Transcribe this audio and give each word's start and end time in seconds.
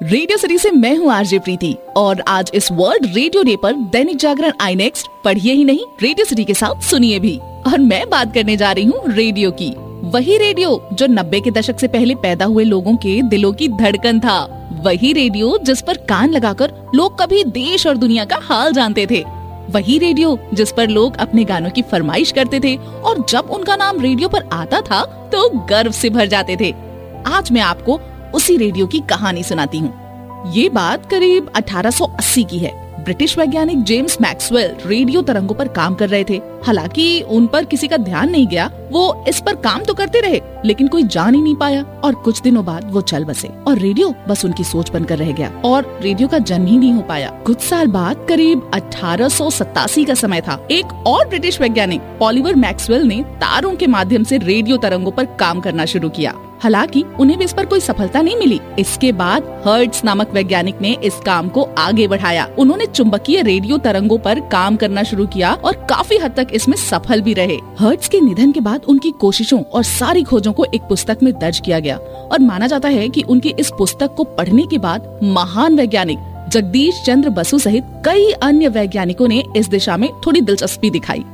Radio 0.00 0.36
city 0.38 0.56
से 0.58 0.70
मैं 0.70 0.94
हूँ 0.96 1.10
आरजे 1.12 1.38
प्रीति। 1.38 1.72
और 1.96 2.20
आज 2.28 2.50
इस 2.54 2.70
वर्ल्ड 2.72 3.06
रेडियो 3.14 3.42
डे 3.42 3.54
पर 3.56 3.72
दैनिक 3.92 4.16
जागरण 4.16 4.52
आई 4.60 4.74
नेक्स्ट 4.74 5.06
पढ़िए 5.24 5.52
ही 5.52 5.64
नहीं 5.64 5.84
रेडियो 6.02 6.24
सिटी 6.24 6.44
के 6.44 6.54
साथ 6.54 6.82
सुनिए 6.82 7.18
भी। 7.20 7.36
और 7.66 7.78
मैं 7.78 8.08
बात 8.10 8.34
करने 8.34 8.56
जा 8.56 8.70
रही 8.72 8.84
हूँ 8.84 9.00
रेडियो 9.06 9.50
की। 9.52 9.70
वही 10.10 10.36
रेडियो 10.38 10.70
जो 10.92 11.06
नब्बे 11.06 11.40
के 11.40 11.50
दशक 11.50 11.80
से 11.80 11.88
पहले 11.88 12.14
पैदा 12.14 12.44
हुए 12.44 12.64
लोगों 12.64 12.94
के 12.96 13.20
दिलों 13.22 13.52
की 13.52 13.68
धड़कन 13.70 14.20
था। 14.20 14.38
वही 14.84 15.12
रेडियो 15.12 15.56
जिस 15.62 15.82
पर 15.82 15.96
कान 16.08 16.30
लगाकर 16.30 16.72
लोग 16.94 17.18
कभी 17.20 17.42
देश 17.46 17.86
और 17.86 17.96
दुनिया 17.96 18.24
का 18.24 18.38
हाल 18.42 18.72
जानते 18.72 19.06
थे। 19.06 19.22
वही 19.70 19.98
रेडियो 19.98 20.38
जिस 20.54 20.72
पर 20.72 20.88
लोग 20.88 21.16
अपने 21.16 21.44
गानों 21.44 21.70
की 21.70 21.82
फरमाइश 21.82 22.32
करते 22.32 22.60
थे 22.60 22.76
और 22.76 23.24
जब 23.28 23.50
उनका 23.50 23.76
नाम 23.76 24.00
रेडियो 24.00 24.28
पर 24.28 24.48
आता 24.52 24.80
था 24.80 25.02
तो 25.32 25.48
गर्व 25.66 25.92
से 25.92 26.10
भर 26.10 26.26
जाते 26.26 26.56
थे। 26.60 26.72
आज 27.28 27.52
मैं 27.52 27.60
आपको 27.62 28.00
उसी 28.34 28.56
रेडियो 28.56 28.86
की 28.86 29.00
कहानी 29.00 29.42
सुनाती 29.42 29.78
हूँ। 29.78 30.52
ये 30.52 30.68
बात 30.68 31.10
करीब 31.10 31.50
1880 31.56 32.44
की 32.44 32.58
है। 32.58 32.88
ब्रिटिश 33.04 33.38
वैज्ञानिक 33.38 33.82
जेम्स 33.82 34.16
मैक्सवेल 34.20 34.74
रेडियो 34.86 35.22
तरंगों 35.22 35.54
पर 35.54 35.68
काम 35.68 35.94
कर 35.94 36.08
रहे 36.08 36.24
थे। 36.24 36.36
हालाँकि 36.66 37.20
उन 37.20 37.46
पर 37.46 37.64
किसी 37.64 37.88
का 37.88 37.96
ध्यान 37.96 38.30
नहीं 38.30 38.46
गया, 38.46 38.70
वो 38.90 39.24
इस 39.28 39.40
पर 39.40 39.54
काम 39.54 39.82
तो 39.82 39.94
करते 39.94 40.20
रहे, 40.20 40.40
लेकिन 40.64 40.88
कोई 40.88 41.02
जान 41.02 41.34
ही 41.34 41.42
नहीं 41.42 41.54
पाया 41.54 41.82
और 42.04 42.14
कुछ 42.14 42.40
दिनों 42.40 42.64
बाद 42.64 42.90
वो 42.92 43.00
चल 43.00 43.24
बसे 43.24 43.48
और 43.68 43.78
रेडियो 43.78 44.14
बस 44.28 44.44
उनकी 44.44 44.64
सोच 44.64 44.90
बनकर 44.90 45.18
रह 45.18 45.32
गया 45.32 45.50
और 45.64 45.98
रेडियो 46.02 46.28
का 46.28 46.38
जन्म 46.38 46.66
ही 46.66 46.78
नहीं 46.78 46.92
हो 46.92 47.02
पाया। 47.02 47.30
कुछ 47.46 47.60
साल 47.60 47.86
बाद 47.86 48.26
करीब 48.28 48.70
अठारह 48.74 49.28
सौ 49.28 49.50
सतासी 49.50 50.04
का 50.04 50.14
समय 50.14 50.40
था। 50.40 50.66
एक 50.70 51.06
और 51.06 51.28
ब्रिटिश 51.28 51.60
वैज्ञानिक, 51.60 52.00
पॉलीवर 52.00 52.54
मैक्सवेल 52.54 53.02
ने 53.02 53.22
तारों 53.22 53.74
के 53.76 53.86
माध्यम 53.86 54.24
से 54.24 54.38
रेडियो 54.38 54.76
तरंगों 54.76 55.12
पर 55.12 55.24
काम 55.24 55.60
करना 55.60 55.84
शुरू 55.84 56.08
किया। 56.08 56.34
हालाँकि 56.62 57.04
उन्हें 57.20 57.38
भी 57.38 57.44
इस 57.44 57.52
पर 57.52 57.66
कोई 57.66 57.80
सफलता 57.80 58.20
नहीं 58.22 58.36
मिली। 58.36 58.60
इसके 58.78 59.12
बाद 59.12 59.44
हर्ट्स 59.66 60.04
नामक 60.04 60.30
वैज्ञानिक 60.34 60.80
ने 60.80 60.96
इस 61.04 61.20
काम 61.26 61.48
को 61.48 61.62
आगे 61.78 62.06
बढ़ाया। 62.08 62.48
उन्होंने 62.58 62.86
चुंबकीय 62.86 63.42
रेडियो 63.42 63.78
तरंगों 63.78 64.18
पर 64.18 64.40
काम 64.48 64.76
करना 64.76 65.02
शुरू 65.02 65.26
किया 65.26 65.52
और 65.54 65.76
काफ़ी 65.90 66.18
हद 66.18 66.34
तक 66.36 66.48
इसमें 66.54 66.76
सफल 66.76 67.20
भी 67.20 67.34
रहे। 67.34 67.58
हर्ट्स 67.78 68.08
के 68.08 68.20
निधन 68.20 68.52
के 68.52 68.60
बाद 68.60 68.84
उनकी 68.84 69.10
कोशिशों 69.10 69.62
और 69.62 69.82
सारी 69.82 70.22
खोजों 70.22 70.52
को 70.52 70.64
एक 70.64 70.82
पुस्तक 70.82 71.22
में 71.22 71.32
दर्ज 71.38 71.60
किया 71.60 71.78
गया 71.78 71.96
और 71.96 72.40
माना 72.40 72.66
जाता 72.66 72.88
है 72.88 73.08
कि 73.08 73.22
उनकी 73.22 73.54
इस 73.58 73.70
पुस्तक 73.78 74.14
को 74.14 74.24
पढ़ने 74.24 74.66
के 74.66 74.78
बाद 74.78 75.18
महान 75.22 75.76
वैज्ञानिक 75.76 76.18
जगदीश 76.48 77.02
चंद्र 77.02 77.30
बसु 77.30 77.58
सहित 77.58 77.84
कई 78.04 78.30
अन्य 78.42 78.68
वैज्ञानिकों 78.68 79.28
ने 79.28 79.42
इस 79.56 79.68
दिशा 79.68 79.96
में 79.96 80.08
थोड़ी 80.26 80.40
दिलचस्पी 80.40 80.90
दिखाई। 80.90 81.24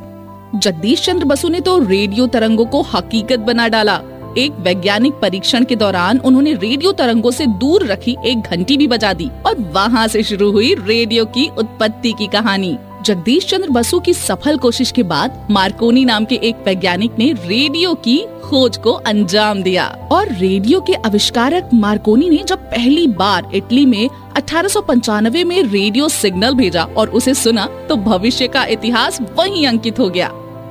जगदीश 0.55 1.05
चंद्र 1.05 1.25
बसु 1.25 1.49
ने 1.49 1.61
तो 1.61 1.79
रेडियो 1.79 2.27
तरंगों 2.27 2.67
को 2.67 2.81
हकीकत 2.83 3.41
बना 3.41 3.69
डाला। 3.69 4.01
एक 4.39 4.53
वैज्ञानिक 4.61 5.13
परीक्षण 5.13 5.65
के 5.65 5.77
दौरान 5.77 6.19
उन्होंने 6.19 6.53
रेडियो 6.55 6.93
तरंगों 6.93 7.31
से 7.31 7.47
दूर 7.47 7.87
रखी 7.87 8.17
एक 8.27 8.39
घंटी 8.41 8.77
भी 8.77 8.87
बजा 8.87 9.13
दी 9.13 9.31
और 9.47 9.61
वहाँ 9.75 10.07
से 10.09 10.23
शुरू 10.23 10.51
हुई 10.53 10.75
रेडियो 10.77 11.25
की 11.27 11.49
उत्पत्ति 11.59 12.13
की 12.13 12.27
कहानी। 12.27 12.77
जगदीश 13.05 13.47
चंद्र 13.47 13.71
बसु 13.71 13.99
की 14.01 14.13
सफल 14.15 14.57
कोशिश 14.59 14.91
के 14.91 15.03
बाद 15.03 15.47
मार्कोनी 15.51 16.05
नाम 16.05 16.25
के 16.25 16.35
एक 16.43 16.63
वैज्ञानिक 16.67 17.19
ने 17.19 17.33
रेडियो 17.39 17.95
की 17.95 18.17
खोज 18.45 18.77
को 18.77 18.93
अंजाम 19.07 19.63
दिया। 19.63 19.87
और 20.13 20.33
रेडियो 20.33 20.81
के 20.81 20.95
आविष्कारक 21.07 21.71
मार्कोनी 21.75 22.29
ने 22.29 22.43
जब 22.49 22.71
पहली 22.71 23.07
बार 23.07 23.51
इटली 23.55 23.85
में 23.87 24.09
अठारह 24.37 24.69
सौ 24.69 24.81
पंचानवे 24.81 25.45
में 25.45 25.63
रेडियो 25.63 26.09
सिग्नल 26.09 26.55
भेजा 26.55 26.85
और 26.97 27.11
उसे 27.11 27.35
सुना 27.35 27.67
तो 27.89 27.97
भविष्य 27.97 28.49
का 28.49 28.65
इतिहास 28.67 29.21
वही 29.39 29.65
अंकित 29.65 29.99
हो 29.99 30.09
गया। 30.09 30.29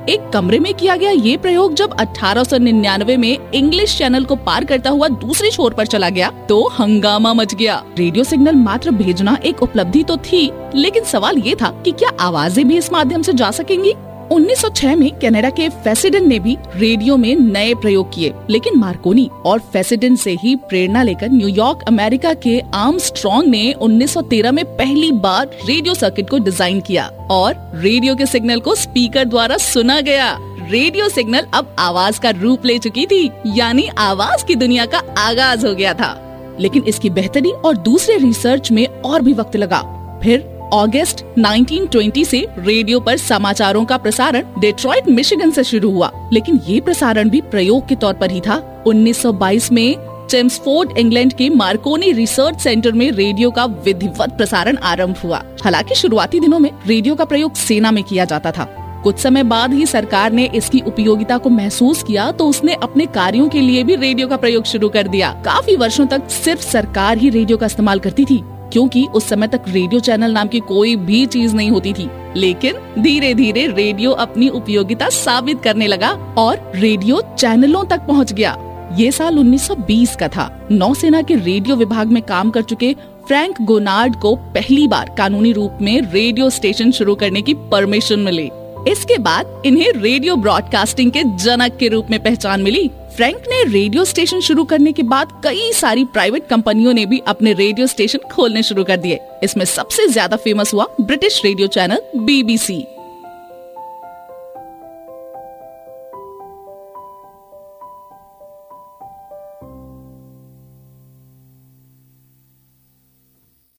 एक 0.08 0.28
कमरे 0.32 0.58
में 0.58 0.72
किया 0.74 0.94
गया 0.96 1.10
ये 1.10 1.36
प्रयोग 1.36 1.74
जब 1.74 1.94
1899 1.96 3.16
में 3.16 3.50
इंग्लिश 3.50 3.96
चैनल 3.98 4.24
को 4.24 4.36
पार 4.38 4.64
करता 4.64 4.90
हुआ 4.90 5.08
दूसरे 5.08 5.50
छोर 5.50 5.74
पर 5.74 5.86
चला 5.86 6.08
गया 6.08 6.30
तो 6.48 6.60
हंगामा 6.70 7.32
मच 7.34 7.54
गया। 7.54 7.82
रेडियो 7.98 8.24
सिग्नल 8.24 8.54
मात्र 8.54 8.90
भेजना 8.90 9.38
एक 9.44 9.62
उपलब्धि 9.62 10.02
तो 10.02 10.16
थी, 10.16 10.50
लेकिन 10.74 11.04
सवाल 11.04 11.38
ये 11.38 11.54
था 11.54 11.70
कि 11.84 11.92
क्या 11.92 12.10
आवाज़ें 12.20 12.66
भी 12.68 12.78
इस 12.78 12.92
माध्यम 12.92 13.22
से 13.22 13.32
जा 13.32 13.50
सकेंगी? 13.50 13.94
1906 14.32 14.94
में 14.96 15.10
कनाडा 15.18 15.50
के 15.50 15.68
फेसिडन 15.68 16.28
ने 16.28 16.38
भी 16.38 16.56
रेडियो 16.76 17.16
में 17.16 17.34
नए 17.36 17.74
प्रयोग 17.74 18.12
किए, 18.14 18.32
लेकिन 18.50 18.78
मार्कोनी 18.78 19.28
और 19.46 19.58
फेसिडन 19.72 20.16
से 20.16 20.36
ही 20.42 20.54
प्रेरणा 20.56 21.02
लेकर 21.02 21.30
न्यूयॉर्क 21.30 21.82
अमेरिका 21.88 22.34
के 22.34 22.58
आर्म 22.74 22.98
स्ट्रॉन्ग 22.98 23.48
ने 23.48 23.72
1913 23.72 24.52
में 24.52 24.64
पहली 24.76 25.12
बार 25.12 25.50
रेडियो 25.66 25.94
सर्किट 25.94 26.30
को 26.30 26.38
डिज़ाइन 26.38 26.80
किया 26.80 27.06
और 27.30 27.54
रेडियो 27.74 28.14
के 28.14 28.26
सिग्नल 28.26 28.60
को 28.60 28.74
स्पीकर 28.74 29.24
द्वारा 29.24 29.56
सुना 29.56 30.00
गया। 30.00 30.36
रेडियो 30.70 31.08
सिग्नल 31.08 31.46
अब 31.54 31.74
आवाज़ 31.78 32.20
का 32.20 32.30
रूप 32.30 32.66
ले 32.66 32.78
चुकी 32.78 33.06
थी, 33.06 33.30
यानी 33.46 33.88
आवाज़ 33.98 34.44
की 34.44 34.54
दुनिया 34.54 34.86
का 34.86 35.02
आगाज़ 35.18 35.66
हो 35.66 35.74
गया 35.74 35.94
था। 35.94 36.20
लेकिन 36.60 36.82
इसकी 36.82 37.10
बेहतरी 37.10 37.50
और 37.50 37.76
दूसरे 37.76 38.16
रिसर्च 38.16 38.70
में 38.72 38.86
और 38.86 39.22
भी 39.22 39.32
वक्त 39.32 39.56
लगा। 39.56 39.80
फिर 40.22 40.53
अगस्त 40.72 41.34
1920 41.38 42.24
से 42.24 42.46
रेडियो 42.58 43.00
पर 43.00 43.16
समाचारों 43.16 43.84
का 43.84 43.96
प्रसारण 43.96 44.44
डेट्रॉइट, 44.58 45.08
मिशिगन 45.08 45.50
से 45.50 45.64
शुरू 45.64 45.90
हुआ। 45.90 46.10
लेकिन 46.32 46.60
ये 46.68 46.80
प्रसारण 46.80 47.28
भी 47.28 47.40
प्रयोग 47.40 47.88
के 47.88 47.94
तौर 47.94 48.14
पर 48.14 48.30
ही 48.30 48.40
था। 48.40 48.84
1922 48.86 49.72
में 49.72 49.96
चेम्सफोर्ड 50.30 50.98
इंग्लैंड 50.98 51.32
के 51.32 51.48
मार्कोनी 51.50 52.12
रिसर्च 52.12 52.60
सेंटर 52.60 52.92
में 52.92 53.10
रेडियो 53.10 53.50
का 53.50 53.64
विधिवत 53.64 54.30
प्रसारण 54.30 54.76
आरंभ 54.76 55.16
हुआ। 55.24 55.42
हालाँकि 55.64 55.94
शुरुआती 55.94 56.40
दिनों 56.40 56.58
में 56.58 56.70
रेडियो 56.86 57.14
का 57.14 57.24
प्रयोग 57.24 57.54
सेना 57.54 57.90
में 57.90 58.04
किया 58.04 58.24
जाता 58.24 58.50
था। 58.50 58.80
कुछ 59.04 59.18
समय 59.18 59.42
बाद 59.42 59.72
ही 59.74 59.86
सरकार 59.86 60.32
ने 60.32 60.50
इसकी 60.54 60.80
उपयोगिता 60.80 61.38
को 61.38 61.50
महसूस 61.50 62.02
किया 62.02 62.30
तो 62.32 62.46
उसने 62.46 62.74
अपने 62.74 63.06
कार्यों 63.06 63.48
के 63.48 63.60
लिए 63.60 63.82
भी 63.84 63.96
रेडियो 63.96 64.28
का 64.28 64.36
प्रयोग 64.36 64.64
शुरू 64.64 64.88
कर 64.88 65.08
दिया। 65.08 65.30
काफ़ी 65.44 65.76
वर्षों 65.76 66.06
तक 66.06 66.30
सिर्फ़ 66.30 66.62
सरकार 66.62 67.18
ही 67.18 67.28
रेडियो 67.28 67.58
का 67.58 67.66
इस्तेमाल 67.66 67.98
करती 67.98 68.24
थी। 68.24 68.42
क्योंकि 68.74 69.06
उस 69.14 69.28
समय 69.28 69.48
तक 69.48 69.62
रेडियो 69.68 70.00
चैनल 70.00 70.32
नाम 70.32 70.48
की 70.48 70.60
कोई 70.60 70.96
भी 70.96 71.26
चीज़ 71.26 71.54
नहीं 71.56 71.70
होती 71.70 71.92
थी। 71.92 72.08
लेकिन 72.36 73.02
धीरे 73.02 73.34
धीरे 73.34 73.66
रेडियो 73.66 74.10
अपनी 74.10 74.48
उपयोगिता 74.48 75.08
साबित 75.08 75.62
करने 75.62 75.86
लगा 75.86 76.10
और 76.38 76.72
रेडियो 76.74 77.20
चैनलों 77.38 77.84
तक 77.84 78.00
पहुँच 78.00 78.32
गया। 78.32 78.56
ये 78.98 79.10
साल 79.12 79.38
1920 79.38 80.16
का 80.16 80.28
था। 80.28 80.68
नौसेना 80.70 81.22
के 81.22 81.34
रेडियो 81.34 81.76
विभाग 81.76 82.06
में 82.06 82.22
काम 82.22 82.50
कर 82.50 82.62
चुके 82.62 82.94
फ्रैंक 83.26 83.62
गोनार्ड 83.62 84.16
को 84.16 84.34
पहली 84.36 84.88
बार 84.88 85.14
कानूनी 85.18 85.52
रूप 85.52 85.78
में 85.82 86.00
रेडियो 86.12 86.50
स्टेशन 86.50 86.90
शुरू 86.90 87.14
करने 87.14 87.42
की 87.42 87.54
परमिशन 87.54 88.20
मिली। 88.20 88.50
इसके 88.88 89.18
बाद 89.18 89.62
इन्हें 89.66 89.90
रेडियो 89.92 90.36
ब्रॉडकास्टिंग 90.36 91.10
के 91.12 91.22
जनक 91.44 91.76
के 91.76 91.88
रूप 91.88 92.10
में 92.10 92.22
पहचान 92.22 92.62
मिली। 92.62 92.88
फ्रैंक 93.16 93.44
ने 93.48 93.62
रेडियो 93.64 94.04
स्टेशन 94.04 94.40
शुरू 94.40 94.64
करने 94.64 94.92
के 94.92 95.02
बाद 95.02 95.32
कई 95.44 95.70
सारी 95.72 96.04
प्राइवेट 96.04 96.46
कंपनियों 96.46 96.92
ने 96.92 97.04
भी 97.06 97.22
अपने 97.26 97.52
रेडियो 97.52 97.86
स्टेशन 97.86 98.28
खोलने 98.32 98.62
शुरू 98.62 98.84
कर 98.84 98.96
दिए। 98.96 99.20
इसमें 99.42 99.64
सबसे 99.64 100.06
ज़्यादा 100.08 100.36
फ़ेमस 100.36 100.74
हुआ 100.74 100.86
ब्रिटिश 101.00 101.40
रेडियो 101.44 101.68
चैनल 101.68 102.02
बीबीसी 102.16 102.84